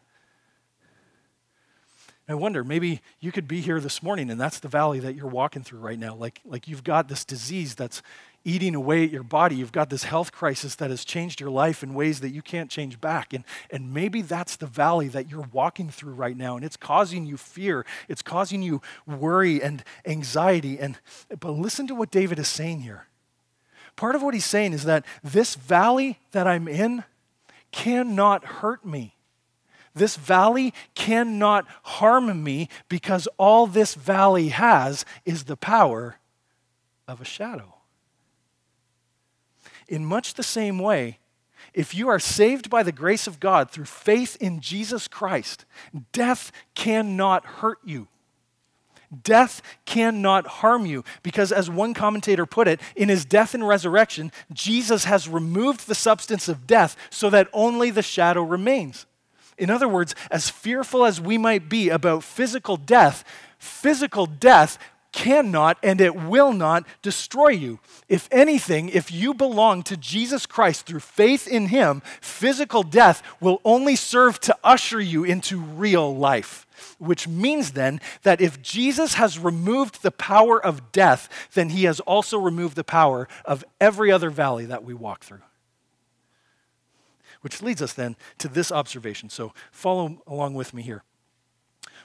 [2.27, 5.27] I wonder, maybe you could be here this morning and that's the valley that you're
[5.27, 6.15] walking through right now.
[6.15, 8.01] Like, like you've got this disease that's
[8.45, 9.55] eating away at your body.
[9.55, 12.69] You've got this health crisis that has changed your life in ways that you can't
[12.69, 13.33] change back.
[13.33, 16.55] And, and maybe that's the valley that you're walking through right now.
[16.55, 20.79] And it's causing you fear, it's causing you worry and anxiety.
[20.79, 20.97] And,
[21.39, 23.07] but listen to what David is saying here.
[23.95, 27.03] Part of what he's saying is that this valley that I'm in
[27.71, 29.15] cannot hurt me.
[29.95, 36.17] This valley cannot harm me because all this valley has is the power
[37.07, 37.75] of a shadow.
[39.87, 41.19] In much the same way,
[41.73, 45.65] if you are saved by the grace of God through faith in Jesus Christ,
[46.11, 48.07] death cannot hurt you.
[49.23, 54.31] Death cannot harm you because, as one commentator put it, in his death and resurrection,
[54.51, 59.05] Jesus has removed the substance of death so that only the shadow remains.
[59.57, 63.23] In other words, as fearful as we might be about physical death,
[63.57, 64.77] physical death
[65.13, 67.79] cannot and it will not destroy you.
[68.09, 73.61] If anything, if you belong to Jesus Christ through faith in Him, physical death will
[73.63, 76.67] only serve to usher you into real life.
[76.97, 81.99] Which means then that if Jesus has removed the power of death, then He has
[82.01, 85.41] also removed the power of every other valley that we walk through.
[87.43, 89.29] Which leads us then to this observation.
[89.29, 91.03] So follow along with me here.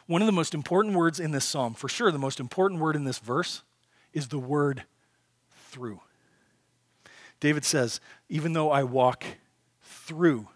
[0.06, 2.96] One of the most important words in this psalm, for sure, the most important word
[2.96, 3.62] in this verse
[4.12, 4.82] is the word
[5.70, 6.00] through.
[7.38, 9.24] David says, Even though I walk
[9.80, 10.48] through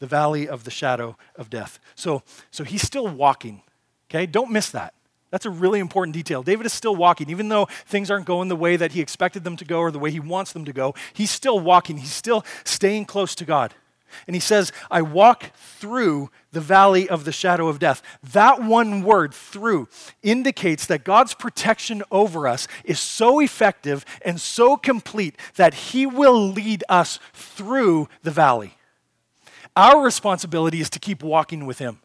[0.00, 1.78] the valley of the shadow of death.
[1.94, 3.62] So, so he's still walking,
[4.10, 4.26] okay?
[4.26, 4.92] Don't miss that.
[5.30, 6.42] That's a really important detail.
[6.42, 9.56] David is still walking, even though things aren't going the way that he expected them
[9.56, 10.94] to go or the way he wants them to go.
[11.14, 13.74] He's still walking, he's still staying close to God.
[14.26, 18.02] And he says, I walk through the valley of the shadow of death.
[18.22, 19.88] That one word, through,
[20.22, 26.48] indicates that God's protection over us is so effective and so complete that he will
[26.48, 28.74] lead us through the valley.
[29.76, 31.98] Our responsibility is to keep walking with him.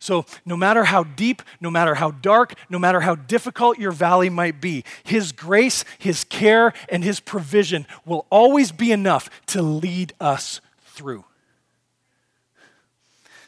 [0.00, 4.30] So, no matter how deep, no matter how dark, no matter how difficult your valley
[4.30, 10.12] might be, His grace, His care, and His provision will always be enough to lead
[10.20, 11.24] us through.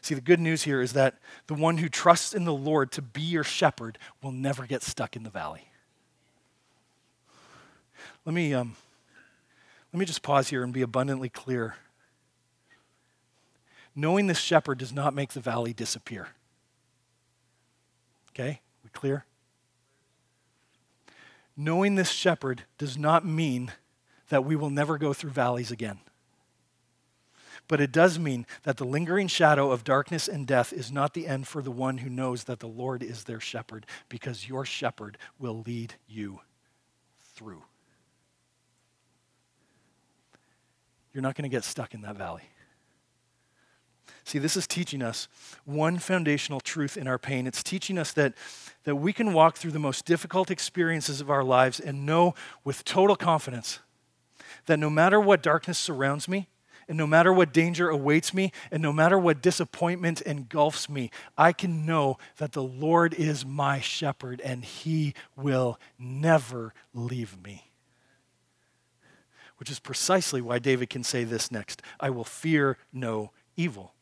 [0.03, 3.03] See, the good news here is that the one who trusts in the Lord to
[3.03, 5.69] be your shepherd will never get stuck in the valley.
[8.25, 8.77] Let me, um,
[9.93, 11.75] let me just pause here and be abundantly clear.
[13.95, 16.29] Knowing this shepherd does not make the valley disappear.
[18.31, 18.61] Okay?
[18.83, 19.25] We clear?
[21.57, 23.73] Knowing this shepherd does not mean
[24.31, 25.99] that we will never go through valleys again.
[27.71, 31.29] But it does mean that the lingering shadow of darkness and death is not the
[31.29, 35.17] end for the one who knows that the Lord is their shepherd, because your shepherd
[35.39, 36.41] will lead you
[37.37, 37.63] through.
[41.15, 42.43] You're not going to get stuck in that valley.
[44.25, 45.29] See, this is teaching us
[45.65, 47.47] one foundational truth in our pain.
[47.47, 48.35] It's teaching us that,
[48.83, 52.85] that we can walk through the most difficult experiences of our lives and know with
[52.85, 53.79] total confidence
[54.67, 56.49] that no matter what darkness surrounds me,
[56.91, 61.53] and no matter what danger awaits me, and no matter what disappointment engulfs me, I
[61.53, 67.71] can know that the Lord is my shepherd and he will never leave me.
[69.59, 73.95] Which is precisely why David can say this next I will fear no evil.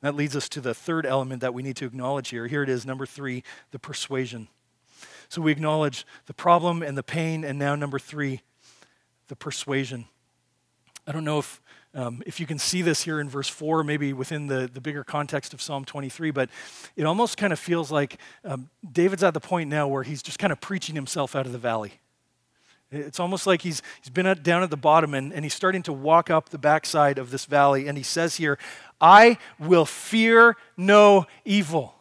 [0.00, 2.46] That leads us to the third element that we need to acknowledge here.
[2.46, 4.48] Here it is, number three, the persuasion.
[5.28, 8.40] So we acknowledge the problem and the pain, and now number three,
[9.28, 10.06] the persuasion.
[11.06, 11.60] I don't know if,
[11.94, 15.04] um, if you can see this here in verse 4, maybe within the, the bigger
[15.04, 16.48] context of Psalm 23, but
[16.96, 20.38] it almost kind of feels like um, David's at the point now where he's just
[20.38, 21.94] kind of preaching himself out of the valley.
[22.90, 25.82] It's almost like he's, he's been at, down at the bottom and, and he's starting
[25.84, 27.88] to walk up the backside of this valley.
[27.88, 28.58] And he says here,
[29.00, 31.94] I will fear no evil.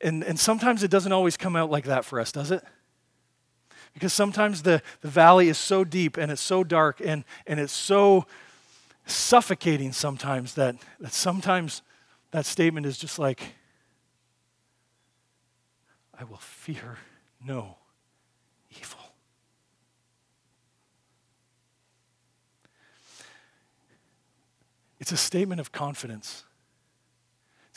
[0.00, 2.62] And, and sometimes it doesn't always come out like that for us, does it?
[3.98, 7.72] Because sometimes the, the valley is so deep and it's so dark and, and it's
[7.72, 8.26] so
[9.06, 11.82] suffocating sometimes that, that sometimes
[12.30, 13.54] that statement is just like,
[16.16, 16.98] I will fear
[17.44, 17.74] no
[18.70, 19.00] evil.
[25.00, 26.44] It's a statement of confidence.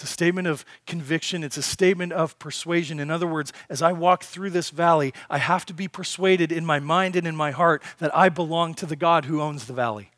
[0.01, 1.43] It's a statement of conviction.
[1.43, 2.99] It's a statement of persuasion.
[2.99, 6.65] In other words, as I walk through this valley, I have to be persuaded in
[6.65, 9.73] my mind and in my heart that I belong to the God who owns the
[9.73, 10.09] valley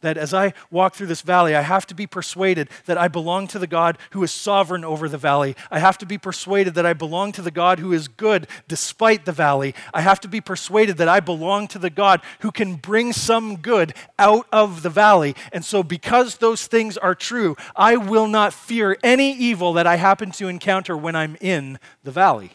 [0.00, 3.46] that as I walk through this valley, I have to be persuaded that I belong
[3.48, 5.56] to the God who is sovereign over the valley.
[5.70, 9.24] I have to be persuaded that I belong to the God who is good despite
[9.24, 9.74] the valley.
[9.92, 13.56] I have to be persuaded that I belong to the God who can bring some
[13.56, 15.34] good out of the valley.
[15.52, 19.96] And so, because those things are true, I will not fear any evil that I
[19.96, 22.52] happen to encounter when I'm in the valley.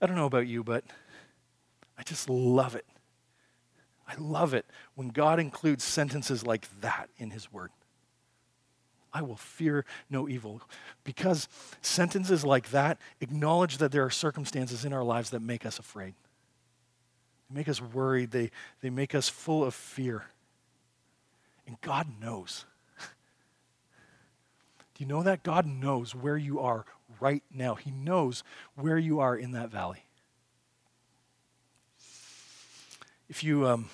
[0.00, 0.84] I don't know about you, but
[1.98, 2.84] I just love it
[4.08, 7.70] I love it when God includes sentences like that in His Word.
[9.12, 10.60] I will fear no evil.
[11.02, 11.48] Because
[11.80, 16.14] sentences like that acknowledge that there are circumstances in our lives that make us afraid.
[17.48, 18.30] They make us worried.
[18.30, 18.50] They,
[18.82, 20.24] they make us full of fear.
[21.66, 22.66] And God knows.
[24.94, 25.42] Do you know that?
[25.42, 26.84] God knows where you are
[27.18, 27.74] right now.
[27.74, 30.05] He knows where you are in that valley.
[33.28, 33.88] If you, um,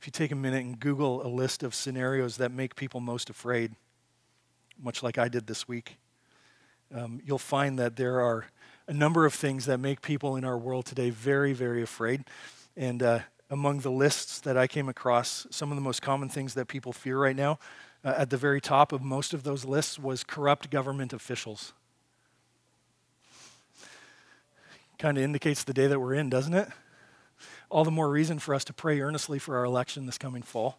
[0.00, 3.28] if you take a minute and Google a list of scenarios that make people most
[3.28, 3.72] afraid,
[4.80, 5.96] much like I did this week,
[6.94, 8.46] um, you'll find that there are
[8.86, 12.22] a number of things that make people in our world today very, very afraid.
[12.76, 16.54] And uh, among the lists that I came across, some of the most common things
[16.54, 17.58] that people fear right now,
[18.04, 21.72] uh, at the very top of most of those lists was corrupt government officials.
[24.96, 26.68] Kind of indicates the day that we're in, doesn't it?
[27.74, 30.78] All the more reason for us to pray earnestly for our election this coming fall.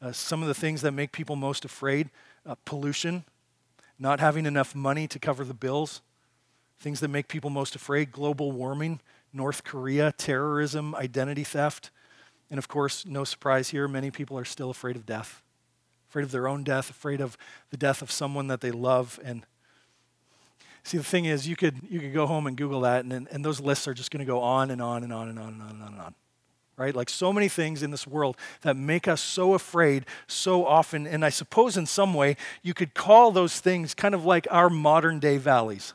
[0.00, 2.08] Uh, some of the things that make people most afraid
[2.46, 3.22] uh, pollution,
[3.98, 6.00] not having enough money to cover the bills,
[6.80, 8.98] things that make people most afraid global warming,
[9.30, 11.90] North Korea, terrorism, identity theft.
[12.48, 15.42] And of course, no surprise here, many people are still afraid of death,
[16.08, 17.36] afraid of their own death, afraid of
[17.68, 19.44] the death of someone that they love, and
[20.84, 23.44] See, the thing is, you could, you could go home and Google that, and, and
[23.44, 25.62] those lists are just going to go on and on and on and on and
[25.62, 26.14] on and on and on.
[26.76, 26.94] right?
[26.94, 31.06] Like so many things in this world that make us so afraid so often.
[31.06, 34.68] And I suppose in some way you could call those things kind of like our
[34.68, 35.94] modern day valleys.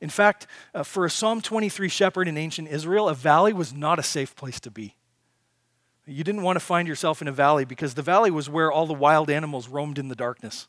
[0.00, 3.98] In fact, uh, for a Psalm 23 shepherd in ancient Israel, a valley was not
[3.98, 4.94] a safe place to be.
[6.06, 8.86] You didn't want to find yourself in a valley because the valley was where all
[8.86, 10.66] the wild animals roamed in the darkness.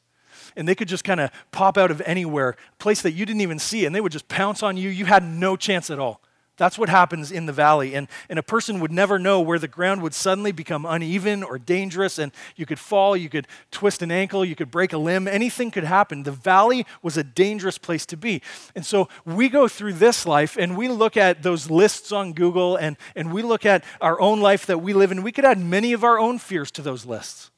[0.56, 3.60] And they could just kind of pop out of anywhere, place that you didn't even
[3.60, 4.90] see, and they would just pounce on you.
[4.90, 6.22] You had no chance at all.
[6.60, 7.96] That's what happens in the valley.
[7.96, 11.58] And, and a person would never know where the ground would suddenly become uneven or
[11.58, 15.28] dangerous, and you could fall, you could twist an ankle, you could break a limb,
[15.28, 16.24] anything could happen.
[16.24, 18.42] The valley was a dangerous place to be.
[18.76, 22.76] And so we go through this life and we look at those lists on Google
[22.76, 25.24] and, and we look at our own life that we live in.
[25.24, 27.52] We could add many of our own fears to those lists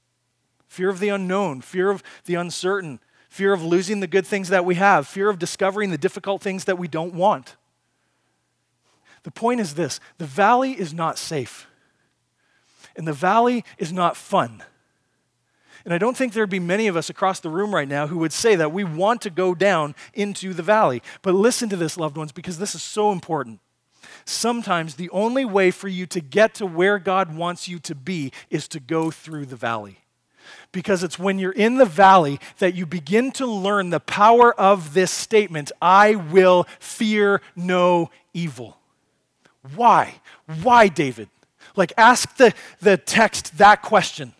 [0.72, 4.64] fear of the unknown, fear of the uncertain, fear of losing the good things that
[4.64, 7.58] we have, fear of discovering the difficult things that we don't want.
[9.24, 11.68] The point is this the valley is not safe,
[12.96, 14.64] and the valley is not fun.
[15.84, 18.20] And I don't think there'd be many of us across the room right now who
[18.20, 21.02] would say that we want to go down into the valley.
[21.22, 23.60] But listen to this, loved ones, because this is so important.
[24.24, 28.32] Sometimes the only way for you to get to where God wants you to be
[28.50, 29.98] is to go through the valley.
[30.72, 34.94] Because it's when you're in the valley that you begin to learn the power of
[34.94, 38.78] this statement I will fear no evil.
[39.76, 40.22] Why?
[40.64, 41.30] Why, David?
[41.76, 44.34] Like, ask the, the text that question.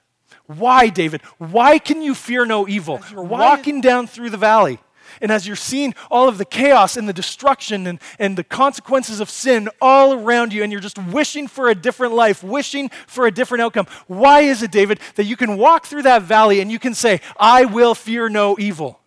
[0.48, 1.22] Why, David?
[1.38, 3.02] Why can you fear no evil?
[3.12, 4.80] You're walking down through the valley,
[5.20, 9.20] and as you're seeing all of the chaos and the destruction and, and the consequences
[9.20, 13.26] of sin all around you, and you're just wishing for a different life, wishing for
[13.26, 16.72] a different outcome, why is it, David, that you can walk through that valley and
[16.72, 19.00] you can say, I will fear no evil?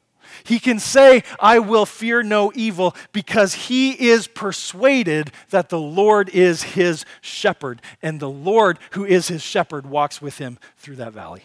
[0.43, 6.29] He can say, I will fear no evil, because he is persuaded that the Lord
[6.29, 11.15] is his shepherd, and the Lord, who is his shepherd, walks with him through that
[11.15, 11.45] valley.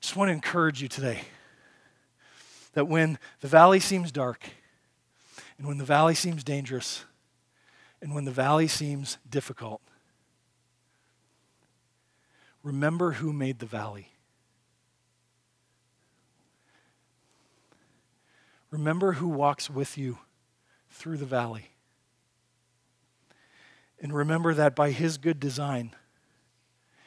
[0.00, 1.22] Just want to encourage you today
[2.72, 4.48] that when the valley seems dark,
[5.58, 7.04] and when the valley seems dangerous,
[8.00, 9.80] and when the valley seems difficult,
[12.62, 14.08] remember who made the valley.
[18.70, 20.18] Remember who walks with you
[20.90, 21.70] through the valley.
[24.00, 25.94] And remember that by his good design,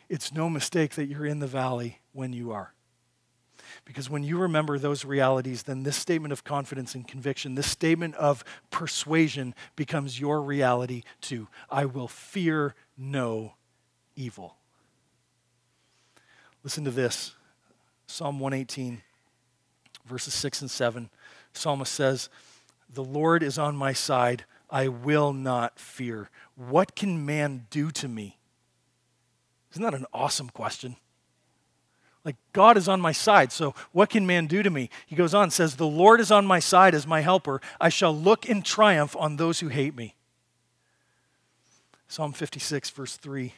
[0.09, 2.73] it's no mistake that you're in the valley when you are.
[3.85, 8.15] Because when you remember those realities, then this statement of confidence and conviction, this statement
[8.15, 11.47] of persuasion becomes your reality too.
[11.69, 13.55] I will fear no
[14.15, 14.55] evil.
[16.63, 17.35] Listen to this
[18.07, 19.01] Psalm 118,
[20.05, 21.09] verses 6 and 7
[21.53, 22.29] psalmist says,
[22.89, 24.45] The Lord is on my side.
[24.69, 26.29] I will not fear.
[26.55, 28.39] What can man do to me?
[29.71, 30.97] Isn't that an awesome question?
[32.25, 34.89] Like, God is on my side, so what can man do to me?
[35.05, 37.59] He goes on, says, The Lord is on my side as my helper.
[37.81, 40.15] I shall look in triumph on those who hate me.
[42.07, 43.53] Psalm 56, verse 3.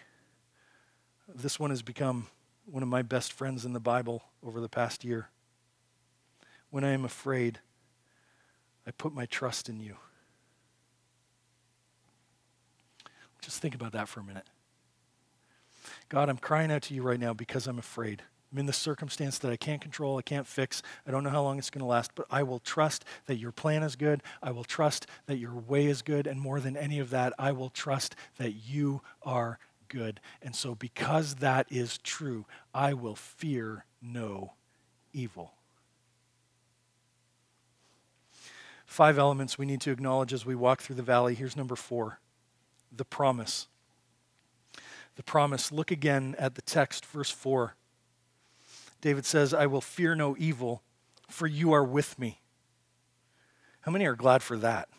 [1.34, 2.28] This one has become
[2.66, 5.30] one of my best friends in the Bible over the past year.
[6.72, 7.60] When I am afraid,
[8.88, 9.98] I put my trust in you.
[13.42, 14.48] Just think about that for a minute.
[16.10, 18.24] God, I'm crying out to you right now because I'm afraid.
[18.56, 20.82] I'm in the circumstance that I can't control, I can't fix.
[21.06, 23.52] I don't know how long it's going to last, but I will trust that your
[23.52, 24.24] plan is good.
[24.42, 26.26] I will trust that your way is good.
[26.26, 30.22] And more than any of that, I will trust that you are good.
[30.42, 34.54] And so, because that is true, I will fear no
[35.12, 35.56] evil.
[38.86, 41.36] Five elements we need to acknowledge as we walk through the valley.
[41.36, 42.20] Here's number four
[42.90, 43.68] the promise.
[45.18, 45.74] The promise.
[45.74, 47.76] Look again at the text, verse 4.
[49.06, 50.82] David says, I will fear no evil,
[51.30, 52.40] for you are with me.
[53.82, 54.90] How many are glad for that?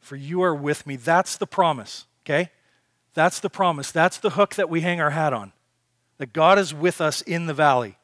[0.00, 0.96] For you are with me.
[0.96, 2.50] That's the promise, okay?
[3.14, 3.92] That's the promise.
[3.92, 5.52] That's the hook that we hang our hat on.
[6.18, 7.96] That God is with us in the valley.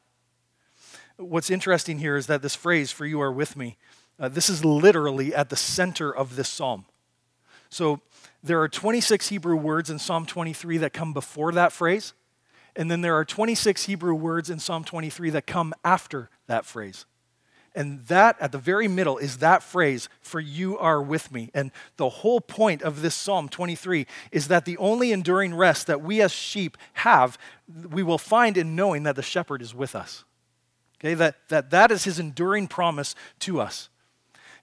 [1.17, 3.77] What's interesting here is that this phrase, for you are with me,
[4.21, 6.85] uh, this is literally at the center of this psalm.
[7.71, 8.03] So
[8.41, 12.13] there are 26 Hebrew words in Psalm 23 that come before that phrase,
[12.77, 17.07] and then there are 26 Hebrew words in Psalm 23 that come after that phrase.
[17.75, 21.51] And that, at the very middle, is that phrase, for you are with me.
[21.55, 26.03] And the whole point of this Psalm 23 is that the only enduring rest that
[26.03, 27.39] we as sheep have,
[27.91, 30.25] we will find in knowing that the shepherd is with us.
[30.99, 33.91] Okay, that, that, that is his enduring promise to us.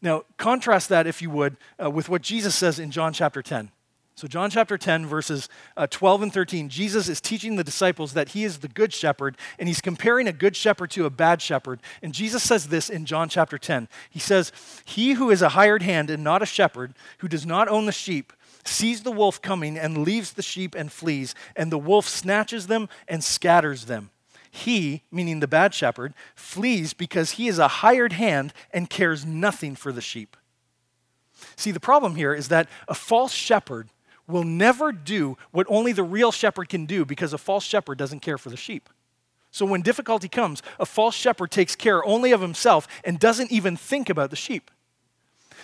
[0.02, 3.72] Now, contrast that, if you would, uh, with what Jesus says in John chapter 10.
[4.18, 8.30] So, John chapter 10, verses uh, 12 and 13, Jesus is teaching the disciples that
[8.30, 11.82] he is the good shepherd, and he's comparing a good shepherd to a bad shepherd.
[12.02, 13.90] And Jesus says this in John chapter 10.
[14.10, 14.54] He says,
[14.86, 17.92] He who is a hired hand and not a shepherd, who does not own the
[17.92, 18.32] sheep,
[18.64, 22.88] sees the wolf coming and leaves the sheep and flees, and the wolf snatches them
[23.10, 24.12] and scatters them.
[24.50, 29.76] He, meaning the bad shepherd, flees because he is a hired hand and cares nothing
[29.76, 30.38] for the sheep.
[31.58, 33.90] See, the problem here is that a false shepherd
[34.28, 38.22] will never do what only the real shepherd can do because a false shepherd doesn't
[38.22, 38.90] care for the sheep.
[39.52, 43.78] So when difficulty comes, a false shepherd takes care only of himself and doesn't even
[43.78, 44.70] think about the sheep.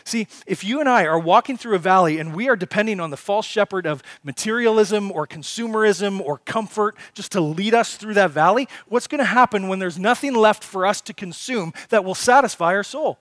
[0.04, 3.10] See, if you and I are walking through a valley and we are depending on
[3.12, 8.32] the false shepherd of materialism or consumerism or comfort just to lead us through that
[8.32, 12.16] valley, what's going to happen when there's nothing left for us to consume that will
[12.16, 13.20] satisfy our soul?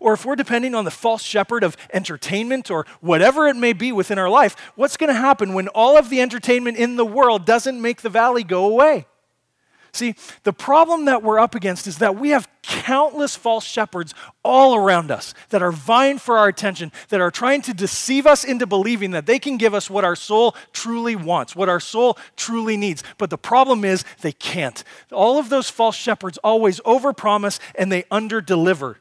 [0.00, 3.92] Or if we're depending on the false shepherd of entertainment or whatever it may be
[3.92, 7.44] within our life, what's going to happen when all of the entertainment in the world
[7.44, 9.06] doesn't make the valley go away?
[9.94, 10.14] See,
[10.44, 15.10] the problem that we're up against is that we have countless false shepherds all around
[15.10, 19.10] us that are vying for our attention, that are trying to deceive us into believing
[19.10, 23.04] that they can give us what our soul truly wants, what our soul truly needs.
[23.18, 24.82] But the problem is they can't.
[25.10, 28.96] All of those false shepherds always overpromise and they underdeliver.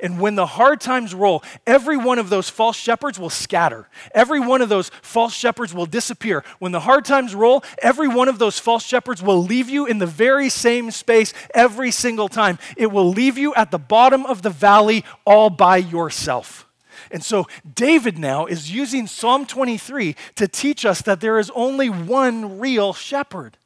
[0.00, 3.88] And when the hard times roll, every one of those false shepherds will scatter.
[4.14, 6.44] Every one of those false shepherds will disappear.
[6.58, 9.98] When the hard times roll, every one of those false shepherds will leave you in
[9.98, 12.58] the very same space every single time.
[12.76, 16.66] It will leave you at the bottom of the valley all by yourself.
[17.10, 21.88] And so David now is using Psalm 23 to teach us that there is only
[21.88, 23.58] one real shepherd.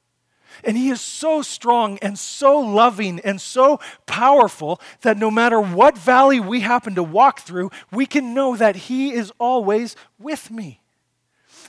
[0.65, 5.97] And he is so strong and so loving and so powerful that no matter what
[5.97, 10.81] valley we happen to walk through, we can know that he is always with me.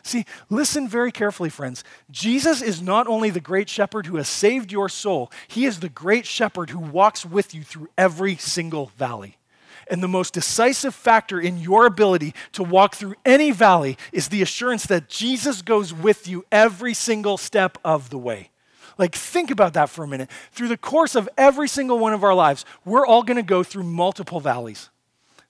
[0.03, 1.83] See, listen very carefully, friends.
[2.09, 5.89] Jesus is not only the great shepherd who has saved your soul, he is the
[5.89, 9.37] great shepherd who walks with you through every single valley.
[9.89, 14.41] And the most decisive factor in your ability to walk through any valley is the
[14.41, 18.50] assurance that Jesus goes with you every single step of the way.
[19.01, 20.29] Like, think about that for a minute.
[20.51, 23.63] Through the course of every single one of our lives, we're all going to go
[23.63, 24.91] through multiple valleys.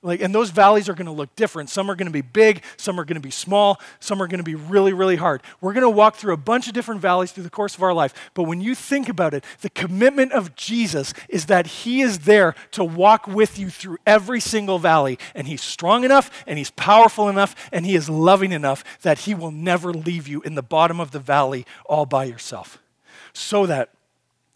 [0.02, 1.70] Like, and those valleys are going to look different.
[1.70, 4.38] Some are going to be big, some are going to be small, some are going
[4.38, 5.44] to be really, really hard.
[5.60, 7.94] We're going to walk through a bunch of different valleys through the course of our
[7.94, 8.14] life.
[8.36, 12.56] But when you think about it, the commitment of Jesus is that He is there
[12.72, 15.20] to walk with you through every single valley.
[15.36, 19.36] And He's strong enough, and He's powerful enough, and He is loving enough that He
[19.36, 22.82] will never leave you in the bottom of the valley all by yourself
[23.34, 23.90] so that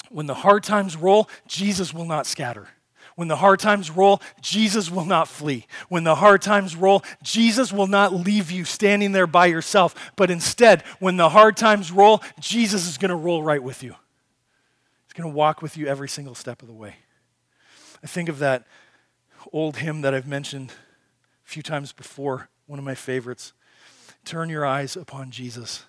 [0.10, 2.70] when the hard times roll, Jesus will not scatter.
[3.16, 5.68] When the hard times roll, Jesus will not flee.
[5.88, 10.12] When the hard times roll, Jesus will not leave you standing there by yourself.
[10.18, 13.96] But instead, when the hard times roll, Jesus is going to roll right with you.
[15.06, 16.96] He's going to walk with you every single step of the way.
[18.04, 18.68] I think of that
[19.54, 23.54] old hymn that I've mentioned a few times before, one of my favorites.
[24.26, 25.86] Turn your eyes upon Jesus.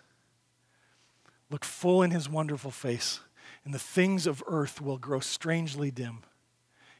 [1.50, 3.20] Look full in his wonderful face,
[3.64, 6.22] and the things of earth will grow strangely dim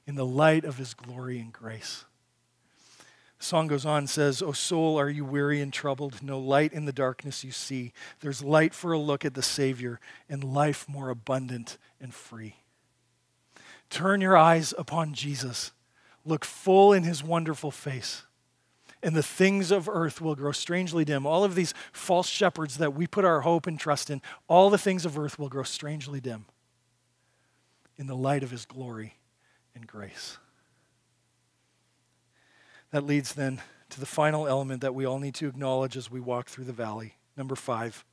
[0.06, 2.04] in the light of his glory and grace.
[3.38, 6.22] The song goes on and says, O soul, are you weary and troubled?
[6.22, 7.92] No light in the darkness you see.
[8.20, 12.56] There's light for a look at the Savior and life more abundant and free.
[13.90, 15.72] Turn your eyes upon Jesus.
[16.24, 18.22] Look full in his wonderful face
[19.06, 21.26] and the things of earth will grow strangely dim.
[21.26, 24.78] All of these false shepherds that we put our hope and trust in, all the
[24.78, 26.44] things of earth will grow strangely dim
[27.96, 29.14] in the light of his glory
[29.76, 30.38] and grace.
[32.90, 36.18] That leads then to the final element that we all need to acknowledge as we
[36.18, 37.14] walk through the valley.
[37.36, 38.04] Number five,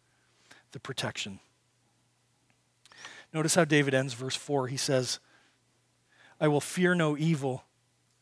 [0.73, 1.39] the protection.
[3.33, 4.67] Notice how David ends verse 4.
[4.67, 5.19] He says,
[6.39, 7.63] I will fear no evil,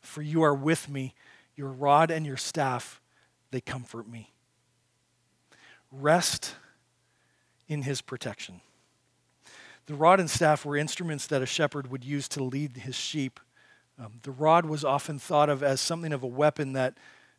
[0.00, 1.14] for you are with me.
[1.56, 3.00] Your rod and your staff,
[3.50, 4.32] they comfort me.
[5.90, 6.56] Rest
[7.68, 8.60] in his protection.
[9.86, 13.40] The rod and staff were instruments that a shepherd would use to lead his sheep.
[13.98, 16.96] Um, the rod was often thought of as something of a weapon that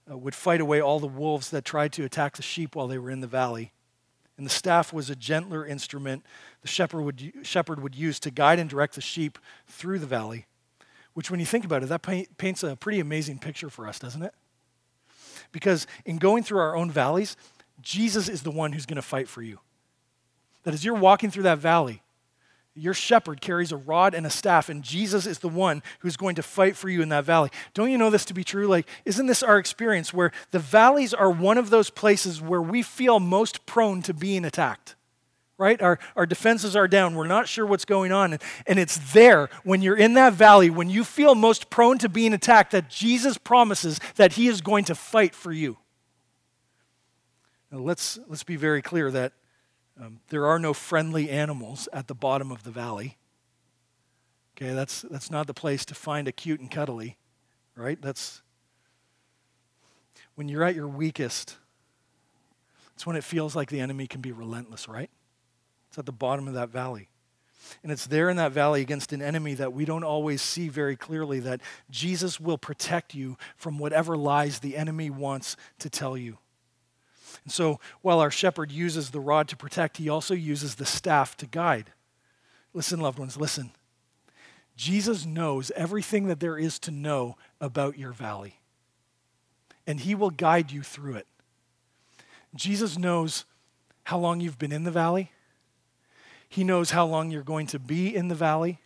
[0.09, 2.97] uh, would fight away all the wolves that tried to attack the sheep while they
[2.97, 3.71] were in the valley.
[4.37, 6.25] And the staff was a gentler instrument
[6.61, 9.37] the shepherd would, shepherd would use to guide and direct the sheep
[9.67, 10.47] through the valley
[11.13, 12.01] which, when you think about it, that
[12.37, 14.33] paints a pretty amazing picture for us, doesn't it?
[15.51, 17.37] Because in going through our own valleys,
[17.81, 19.59] Jesus is the one who's going to fight for you.
[20.63, 22.01] That as you're walking through that valley,
[22.75, 26.35] Your shepherd carries a rod and a staff, and Jesus is the one who's going
[26.35, 27.51] to fight for you in that valley.
[27.75, 28.65] Don't you know this to be true?
[28.65, 32.81] Like, isn't this our experience where the valleys are one of those places where we
[32.81, 34.95] feel most prone to being attacked?
[35.63, 35.81] Right?
[35.81, 37.15] Our, our defenses are down.
[37.15, 38.37] We're not sure what's going on.
[38.67, 42.33] And, it's there when you're in that valley, when you feel most prone to being
[42.33, 45.77] attacked, that Jesus promises that he is going to fight for you.
[47.71, 49.31] Now, let's, let's be very clear that
[49.97, 53.17] um, there are no friendly animals at the bottom of the valley.
[54.57, 57.15] Okay, that's, that's not the place to find a cute and cuddly,
[57.77, 58.01] right?
[58.01, 58.41] That's
[60.35, 61.55] when you're at your weakest,
[62.95, 65.09] it's when it feels like the enemy can be relentless, right?
[65.93, 67.07] It's at the bottom of that valley.
[67.83, 70.95] And it's there in that valley against an enemy that we don't always see very
[70.95, 76.39] clearly that Jesus will protect you from whatever lies the enemy wants to tell you.
[77.43, 81.37] And so while our shepherd uses the rod to protect, he also uses the staff
[81.37, 81.91] to guide.
[82.73, 83.69] Listen, loved ones, listen.
[84.75, 88.55] Jesus knows everything that there is to know about your valley,
[89.85, 91.27] and he will guide you through it.
[92.55, 93.45] Jesus knows
[94.05, 95.29] how long you've been in the valley.
[96.53, 98.77] He knows how long you're going to be in the valley.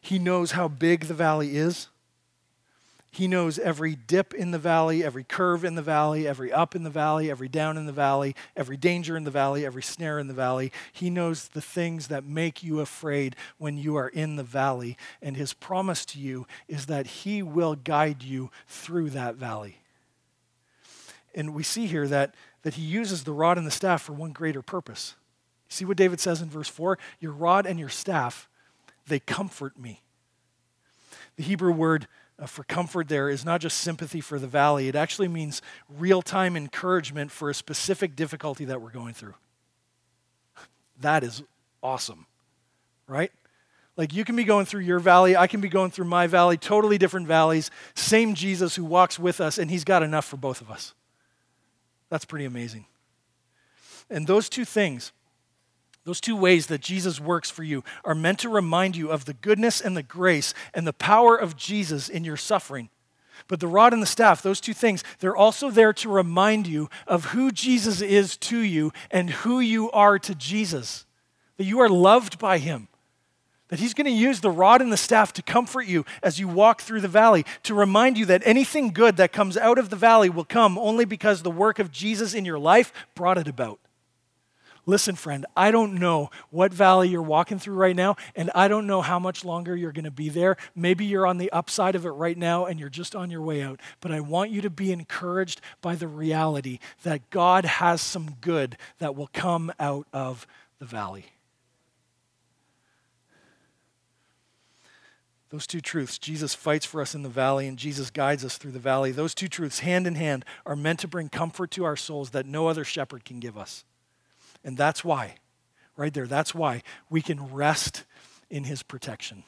[0.00, 1.88] He knows how big the valley is.
[3.10, 6.84] He knows every dip in the valley, every curve in the valley, every up in
[6.84, 10.28] the valley, every down in the valley, every danger in the valley, every snare in
[10.28, 10.70] the valley.
[10.92, 14.96] He knows the things that make you afraid when you are in the valley.
[15.20, 19.78] And his promise to you is that he will guide you through that valley.
[21.34, 24.30] And we see here that, that he uses the rod and the staff for one
[24.30, 25.16] greater purpose.
[25.74, 26.98] See what David says in verse 4?
[27.18, 28.48] Your rod and your staff,
[29.08, 30.02] they comfort me.
[31.36, 32.06] The Hebrew word
[32.38, 35.62] uh, for comfort there is not just sympathy for the valley, it actually means
[35.98, 39.34] real time encouragement for a specific difficulty that we're going through.
[41.00, 41.42] That is
[41.82, 42.26] awesome,
[43.08, 43.32] right?
[43.96, 46.56] Like you can be going through your valley, I can be going through my valley,
[46.56, 50.60] totally different valleys, same Jesus who walks with us, and he's got enough for both
[50.60, 50.94] of us.
[52.10, 52.86] That's pretty amazing.
[54.08, 55.12] And those two things,
[56.04, 59.32] those two ways that Jesus works for you are meant to remind you of the
[59.32, 62.90] goodness and the grace and the power of Jesus in your suffering.
[63.48, 66.88] But the rod and the staff, those two things, they're also there to remind you
[67.06, 71.06] of who Jesus is to you and who you are to Jesus.
[71.56, 72.88] That you are loved by him.
[73.68, 76.48] That he's going to use the rod and the staff to comfort you as you
[76.48, 79.96] walk through the valley, to remind you that anything good that comes out of the
[79.96, 83.80] valley will come only because the work of Jesus in your life brought it about.
[84.86, 88.86] Listen, friend, I don't know what valley you're walking through right now, and I don't
[88.86, 90.56] know how much longer you're going to be there.
[90.74, 93.62] Maybe you're on the upside of it right now and you're just on your way
[93.62, 93.80] out.
[94.00, 98.76] But I want you to be encouraged by the reality that God has some good
[98.98, 100.46] that will come out of
[100.78, 101.26] the valley.
[105.48, 108.72] Those two truths, Jesus fights for us in the valley and Jesus guides us through
[108.72, 109.12] the valley.
[109.12, 112.44] Those two truths, hand in hand, are meant to bring comfort to our souls that
[112.44, 113.84] no other shepherd can give us.
[114.64, 115.36] And that's why,
[115.96, 118.04] right there, that's why we can rest
[118.50, 119.44] in his protection.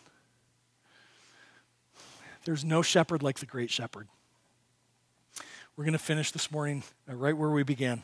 [2.44, 4.08] There's no shepherd like the great shepherd.
[5.76, 8.02] We're going to finish this morning uh, right where we began.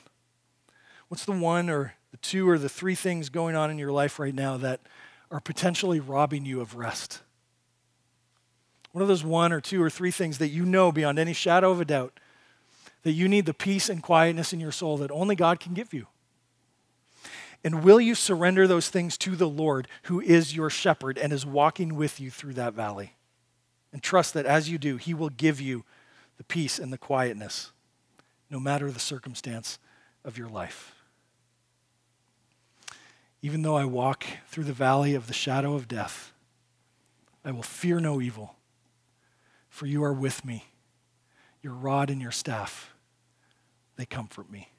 [1.08, 4.18] What's the one or the two or the three things going on in your life
[4.18, 4.80] right now that
[5.30, 7.22] are potentially robbing you of rest?
[8.92, 11.70] What are those one or two or three things that you know beyond any shadow
[11.70, 12.18] of a doubt
[13.04, 15.94] that you need the peace and quietness in your soul that only God can give
[15.94, 16.06] you?
[17.64, 21.46] And will you surrender those things to the Lord, who is your shepherd and is
[21.46, 23.14] walking with you through that valley?
[23.92, 25.84] And trust that as you do, He will give you
[26.38, 27.70] the peace and the quietness,
[28.50, 29.78] no matter the circumstance
[30.24, 30.94] of your life.
[33.42, 36.32] Even though I walk through the valley of the shadow of death,
[37.44, 38.56] I will fear no evil,
[39.68, 40.64] for you are with me.
[41.60, 42.92] Your rod and your staff,
[43.96, 44.71] they comfort me.